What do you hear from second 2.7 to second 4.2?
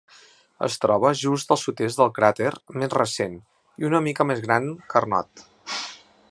més recent i una